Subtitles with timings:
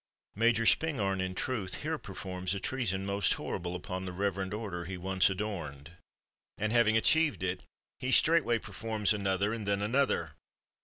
[0.33, 4.97] Major Spingarn, in truth, here performs a treason most horrible upon the reverend order he
[4.97, 5.91] once adorned,
[6.57, 7.61] and having achieved it,
[7.99, 10.31] he straightway performs another and then another.